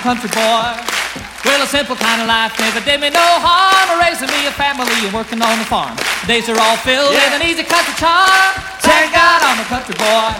Country 0.07 0.31
boy. 0.31 0.71
Well, 1.43 1.59
a 1.59 1.67
simple 1.67 1.99
kind 1.99 2.23
of 2.23 2.31
life 2.31 2.55
never 2.63 2.79
did 2.79 3.03
me 3.03 3.11
no 3.11 3.27
harm. 3.43 3.99
Raising 3.99 4.31
me 4.31 4.47
a 4.47 4.55
family 4.55 4.87
and 5.03 5.11
working 5.11 5.43
on 5.43 5.59
the 5.59 5.67
farm. 5.67 5.99
Days 6.31 6.47
are 6.47 6.55
all 6.55 6.79
filled 6.87 7.11
with 7.11 7.35
an 7.35 7.43
easy 7.43 7.67
country 7.67 7.91
charm. 7.99 8.55
Thank 8.87 9.11
God 9.11 9.43
I'm 9.43 9.59
a 9.59 9.67
country 9.67 9.99
boy. 9.99 10.31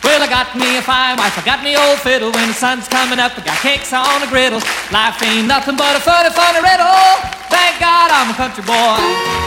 Well, 0.00 0.24
I 0.24 0.28
got 0.32 0.48
me 0.56 0.80
a 0.80 0.82
fine 0.82 1.20
wife, 1.20 1.36
I 1.36 1.44
got 1.44 1.60
me 1.60 1.76
old 1.76 2.00
fiddle. 2.00 2.32
When 2.32 2.48
the 2.48 2.56
sun's 2.56 2.88
coming 2.88 3.20
up, 3.20 3.36
I 3.36 3.44
got 3.44 3.60
cakes 3.60 3.92
on 3.92 4.24
the 4.24 4.32
griddle. 4.32 4.64
Life 4.88 5.20
ain't 5.20 5.44
nothing 5.44 5.76
but 5.76 5.92
a 5.92 6.00
funny, 6.00 6.32
funny 6.32 6.64
riddle. 6.64 7.20
Thank 7.52 7.76
God 7.76 8.08
I'm 8.08 8.32
a 8.32 8.36
country 8.40 8.64
boy. 8.64 9.45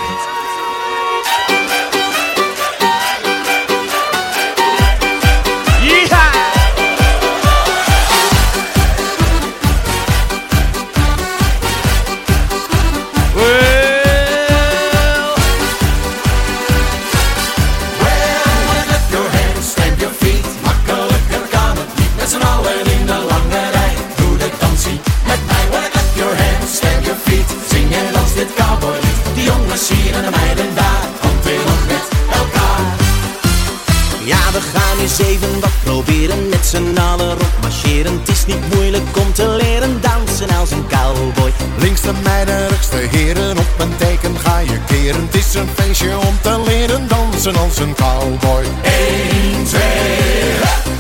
Even 35.19 35.59
wat 35.59 35.71
proberen 35.83 36.49
met 36.49 36.65
z'n 36.65 36.97
allen 36.97 37.37
rondmarcheren. 37.37 38.19
Het 38.19 38.29
is 38.29 38.45
niet 38.45 38.73
moeilijk 38.73 39.17
om 39.17 39.33
te 39.33 39.47
leren 39.47 40.01
dansen 40.01 40.49
als 40.49 40.71
een 40.71 40.85
cowboy. 40.87 41.51
Links 41.77 42.01
de 42.01 42.11
meiden, 42.23 42.67
rechts 42.67 42.89
de 42.89 43.07
heren, 43.11 43.57
op 43.57 43.73
een 43.77 43.95
teken 43.97 44.39
ga 44.39 44.59
je 44.59 44.79
keren. 44.87 45.25
Het 45.25 45.35
is 45.35 45.53
een 45.53 45.69
feestje 45.75 46.17
om 46.17 46.35
te 46.41 46.61
leren 46.65 47.07
dansen 47.07 47.55
als 47.55 47.77
een 47.77 47.95
cowboy. 47.95 48.63
1, 48.81 49.65
2, 49.65 49.81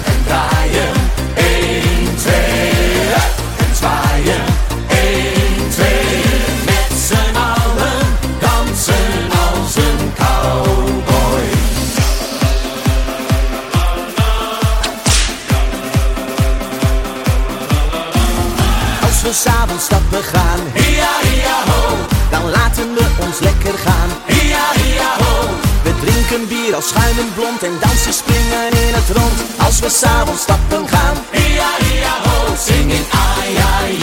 en 0.05 0.23
draaien. 0.25 0.98
Als 19.19 19.27
we 19.27 19.49
s'avonds 19.49 19.83
stappen 19.83 20.23
gaan, 20.23 20.59
Hia, 20.73 21.13
hia, 21.21 21.57
ho. 21.69 21.97
dan 22.29 22.49
laten 22.49 22.93
we 22.93 23.05
ons 23.25 23.39
lekker 23.39 23.77
gaan. 23.85 24.09
Hia, 24.25 24.65
hia, 24.81 25.09
ho. 25.23 25.49
We 25.83 25.91
drinken 26.03 26.47
bier 26.47 26.75
als 26.75 26.87
schuimend 26.87 27.35
blond 27.35 27.63
en 27.63 27.75
dansen 27.79 28.13
springen 28.13 28.71
in 28.87 28.93
het 28.93 29.09
rond. 29.17 29.37
Als 29.57 29.79
we 29.79 29.89
s'avonds 29.89 30.41
stappen 30.41 30.87
gaan, 30.87 31.15
Hia, 31.31 31.71
hia, 31.85 32.13
ho. 32.25 32.55
Singing 32.67 33.05
ai, 33.11 33.49
ai, 33.81 33.97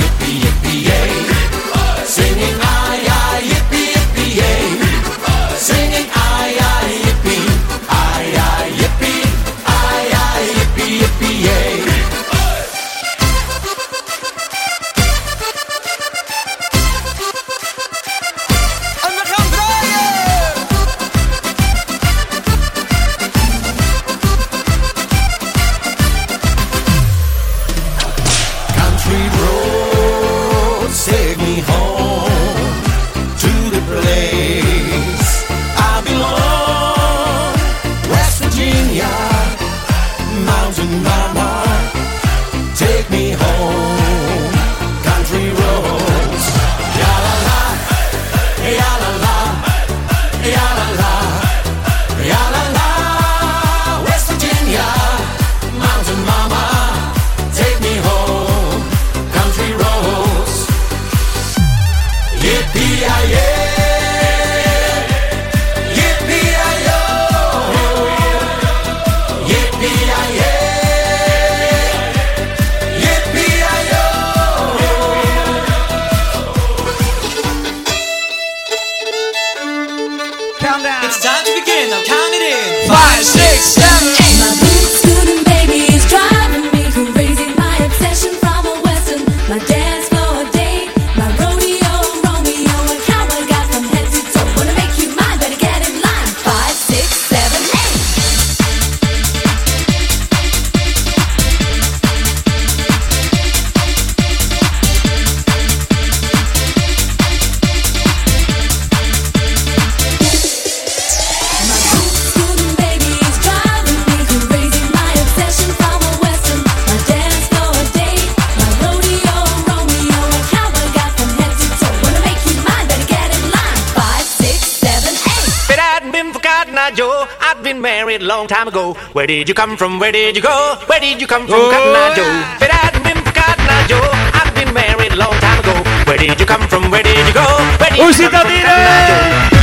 Joe, 126.97 127.29
I've 127.41 127.63
been 127.63 127.83
married 127.83 128.23
a 128.23 128.25
long 128.25 128.47
time 128.47 128.69
ago. 128.69 128.95
Where 129.13 129.27
did 129.27 129.49
you 129.51 129.55
come 129.55 129.77
from? 129.77 129.99
Where 130.01 130.13
did 130.13 130.35
you 130.35 130.41
go? 130.41 130.79
Where 130.87 130.99
did 130.99 131.21
you 131.21 131.27
come 131.27 131.47
from, 131.47 131.61
Oh, 131.61 131.71
Cotton 131.71 131.93
Eye 131.95 132.15
Joe? 132.17 132.57
If 132.57 132.63
it 132.63 132.71
hadn't 132.71 133.03
been 133.05 133.23
for 133.23 133.33
Cotton 133.33 133.67
Eye 133.69 133.87
Joe, 133.87 134.01
I'd 134.33 134.55
been 134.55 134.73
married 134.73 135.13
a 135.13 135.17
long 135.17 135.35
time 135.39 135.61
ago. 135.61 135.75
Where 136.07 136.17
did 136.17 136.41
you 136.41 136.47
come 136.47 136.67
from? 136.69 136.91
Where 136.91 137.03
did 137.03 137.19
you 137.27 137.35
go? 137.35 137.45
Where 137.77 137.91
did 137.91 138.01
oh, 138.01 138.07
you 138.07 138.13
zit 138.15 138.31
come 138.31 138.41
from. 138.41 138.49
Cotton 138.49 138.65
Eye 138.65 139.49
Joe? 139.51 139.56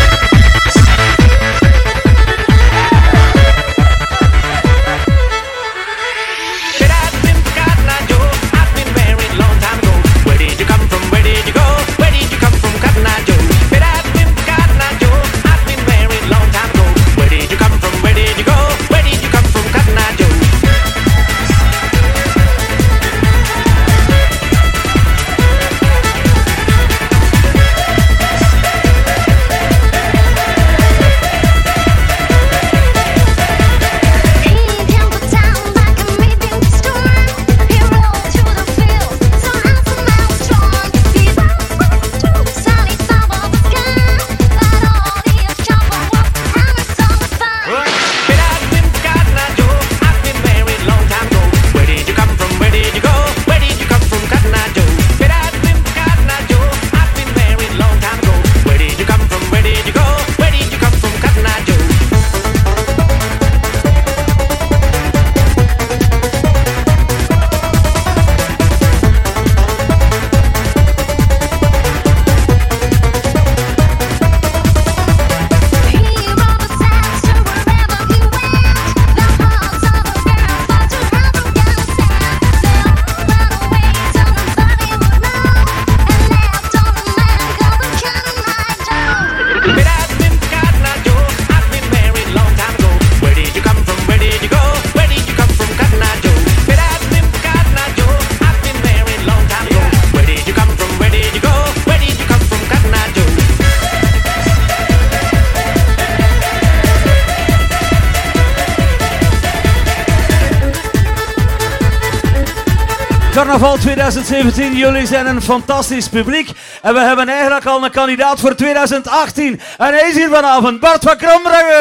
2017, 114.49 114.77
jullie 114.77 115.07
zijn 115.07 115.27
een 115.27 115.41
fantastisch 115.41 116.09
publiek. 116.09 116.49
En 116.81 116.93
we 116.93 116.99
hebben 116.99 117.29
eigenlijk 117.29 117.65
al 117.65 117.83
een 117.83 117.91
kandidaat 117.91 118.39
voor 118.39 118.55
2018. 118.55 119.61
En 119.77 119.93
hij 119.93 120.09
is 120.09 120.15
hier 120.15 120.29
vanavond, 120.29 120.79
Bart 120.79 121.03
van 121.03 121.17
Krombrugge. 121.17 121.77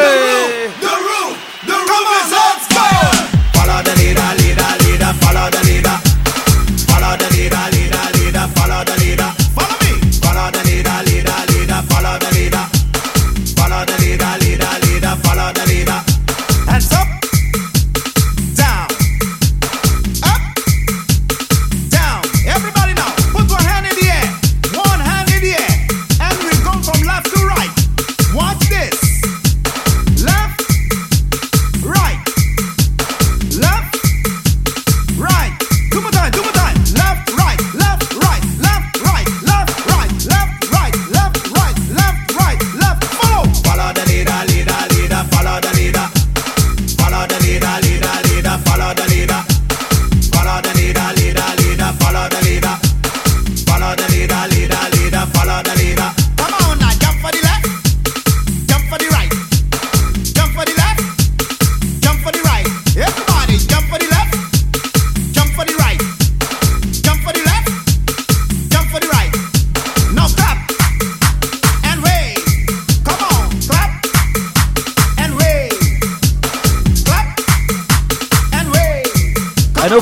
Is 0.69 0.85
fire. 2.77 3.13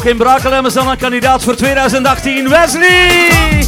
En 0.01 0.07
ook 0.07 0.13
in 0.13 0.17
Brakelem 0.17 0.65
is 0.65 0.77
al 0.77 0.91
een 0.91 0.97
kandidaat 0.97 1.43
voor 1.43 1.55
2018, 1.55 2.49
Wesley. 2.49 3.67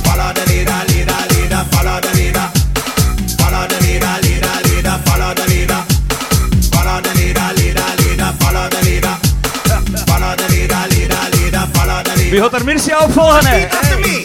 Wie 12.30 12.42
gaat 12.42 12.54
er 12.54 12.66
Mircea 12.66 12.98
opvolgen? 13.00 13.46
hè? 13.46 14.23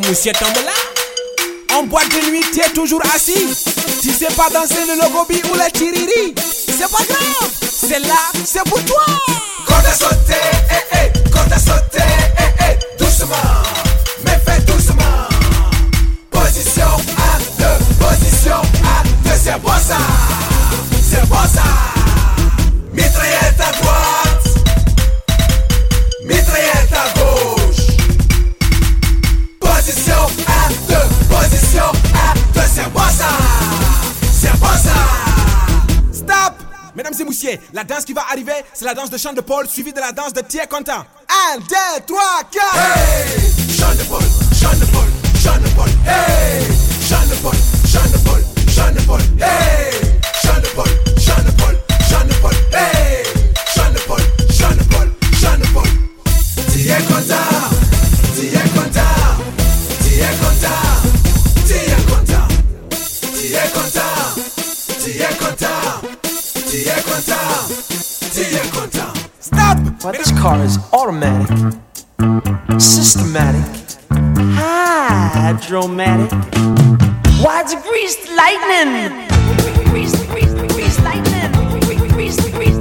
Monsieur. 0.00 0.32
En 1.74 1.82
boîte 1.82 2.08
de 2.08 2.30
nuit, 2.30 2.44
t'es 2.54 2.70
toujours 2.70 3.02
assis. 3.14 3.46
Tu 4.00 4.10
sais 4.10 4.32
pas 4.34 4.48
danser 4.48 4.86
le 4.88 4.94
logobi 5.02 5.42
ou 5.50 5.54
le 5.54 5.70
tiriri. 5.70 6.34
C'est 6.66 6.90
pas 6.90 7.04
grave, 7.04 7.50
c'est 7.60 7.98
là, 8.00 8.30
c'est 8.44 8.64
pour 8.64 8.82
toi. 8.84 9.04
Corde 9.66 9.84
à 9.84 9.92
sauter, 9.92 10.34
eh 10.70 10.96
eh, 10.96 11.30
corde 11.30 11.52
à 11.52 11.58
sauter, 11.58 12.08
eh 12.38 12.64
eh, 12.64 13.02
doucement, 13.04 13.36
mais 14.24 14.40
fais 14.46 14.60
doucement. 14.62 15.28
Position 16.30 16.86
à 17.18 17.38
deux, 17.58 17.84
position 18.02 18.56
à 18.82 19.02
deux, 19.24 19.36
c'est 19.44 19.60
bon 19.60 19.72
ça, 19.86 19.98
c'est 21.02 21.28
bon 21.28 21.36
ça. 21.54 21.64
Mitraillette 22.94 23.60
à 23.60 23.72
droite, 23.72 24.21
Mesdames 37.02 37.20
et 37.20 37.24
messieurs, 37.24 37.58
la 37.72 37.82
danse 37.82 38.04
qui 38.04 38.12
va 38.12 38.24
arriver, 38.30 38.52
c'est 38.72 38.84
la 38.84 38.94
danse 38.94 39.10
de 39.10 39.18
chant 39.18 39.32
de 39.32 39.40
Paul 39.40 39.68
suivie 39.68 39.92
de 39.92 39.98
la 39.98 40.12
danse 40.12 40.32
de 40.32 40.40
Thierry 40.40 40.68
Content. 40.68 41.04
1, 41.56 41.58
2, 41.58 41.64
3, 42.06 42.22
4 42.52 42.64
Hey, 42.76 43.74
chant 43.76 43.90
de 43.90 44.04
Paul, 44.08 44.22
chant 44.54 44.78
de 44.78 44.84
Paul, 44.84 45.08
chant 45.42 45.58
de 45.60 45.68
Paul. 45.74 45.88
Hey, 46.06 46.62
chant 47.08 47.26
de 47.28 47.34
Paul, 47.42 47.56
chant 47.90 48.08
de 48.08 48.18
Paul, 48.18 48.44
chant 48.72 48.92
de 48.94 49.00
Paul. 49.00 49.20
Hey, 49.40 49.91
Stop! 69.40 69.76
This 70.12 70.32
car 70.32 70.64
is 70.64 70.78
automatic, 70.92 71.48
systematic, 72.80 73.98
hydromatic, 75.34 76.32
Why 77.42 77.62
degrees 77.64 78.16
lightning. 78.36 79.28
Lightning. 81.02 82.71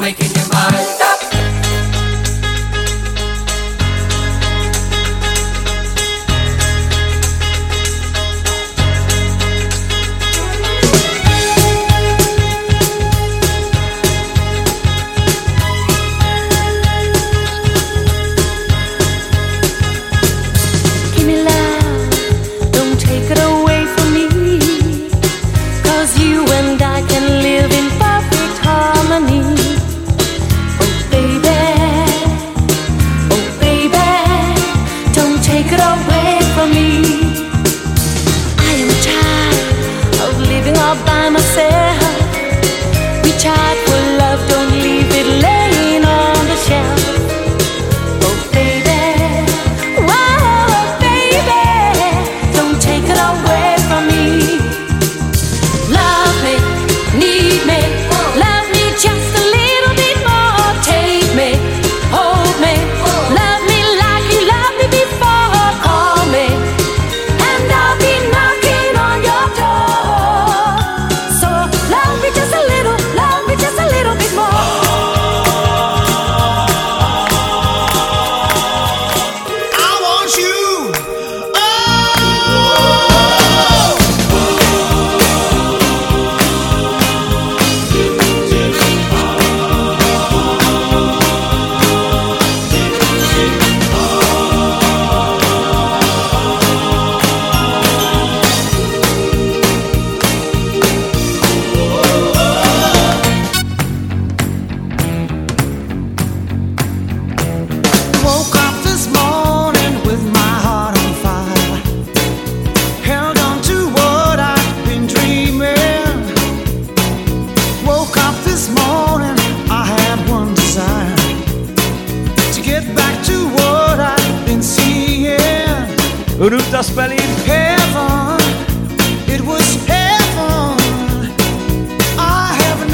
making 0.00 0.30
your 0.34 0.48
mind. 0.52 0.85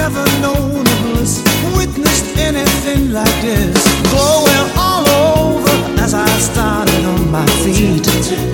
never 0.03 0.25
known 0.41 0.81
of 0.81 0.99
bliss, 1.05 1.41
witnessed 1.77 2.37
anything 2.37 3.13
like 3.13 3.41
this. 3.41 3.79
Glowing 4.11 4.69
all 4.77 5.07
over 5.09 6.03
as 6.03 6.13
I 6.13 6.27
started 6.39 7.05
on 7.05 7.31
my 7.31 7.47
feet. 7.63 8.52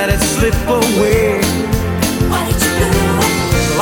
let 0.00 0.08
it 0.08 0.24
slip 0.34 0.54
away. 0.66 1.36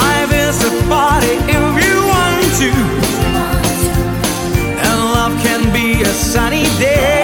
Life 0.03 0.33
is 0.45 0.57
a 0.67 0.73
party 0.91 1.35
if 1.59 1.73
you 1.85 1.97
want 2.13 2.43
to, 2.61 2.71
and 4.83 4.97
love 5.15 5.35
can 5.47 5.63
be 5.73 6.03
a 6.03 6.13
sunny 6.33 6.67
day. 6.83 7.23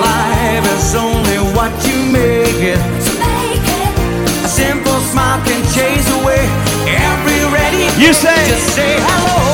Life 0.00 0.66
is 0.76 0.94
only 0.94 1.38
what 1.56 1.72
you 1.86 1.98
make 2.10 2.60
it. 2.74 2.80
A 4.46 4.48
simple 4.48 4.98
smile 5.10 5.44
can 5.44 5.60
chase 5.76 6.08
away 6.20 6.42
every 6.88 7.42
ready. 7.52 7.84
You 8.02 8.14
say, 8.14 8.34
just 8.48 8.74
say 8.74 8.96
hello. 8.98 9.45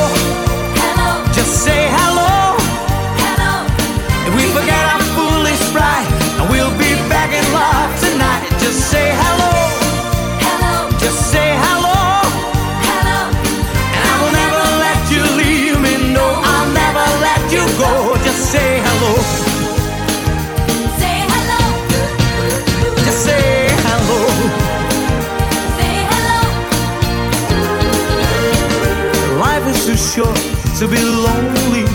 short 30.13 30.35
to 30.77 30.87
be 30.87 31.01
lonely. 31.01 31.85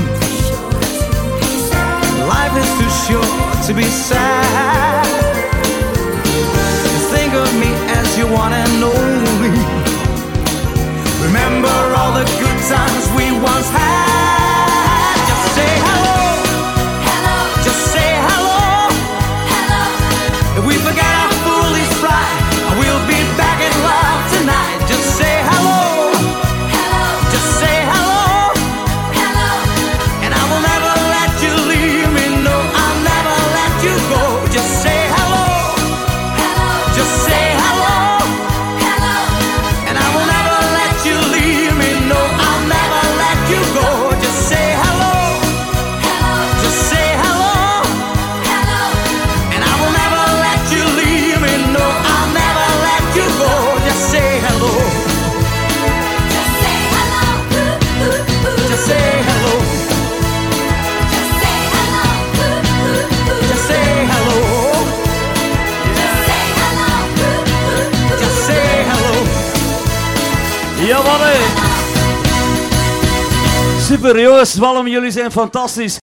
Life 2.27 2.55
is 2.63 2.71
too 2.79 2.91
short 3.07 3.67
to 3.67 3.73
be 3.73 3.85
sad. 3.85 5.07
Think 7.13 7.35
of 7.35 7.49
me 7.61 7.71
as 7.99 8.19
your 8.19 8.27
one 8.33 8.53
and 8.53 8.83
only. 8.83 9.55
Remember 11.27 11.77
all 11.97 12.13
the 12.13 12.27
good 12.43 12.59
times 12.67 13.05
we 13.17 13.31
once 13.41 13.69
had. 13.71 13.88
Super, 73.99 74.21
jongens, 74.21 74.55
Walm, 74.55 74.89
jullie 74.89 75.11
zijn 75.11 75.31
fantastisch. 75.31 75.97